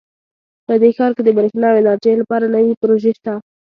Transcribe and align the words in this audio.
په 0.67 0.73
دې 0.81 0.89
ښار 0.97 1.11
کې 1.15 1.21
د 1.25 1.29
بریښنا 1.37 1.67
او 1.71 1.79
انرژۍ 1.81 2.13
لپاره 2.21 2.45
نوي 2.55 2.73
پروژې 2.81 3.11
شته 3.17 3.33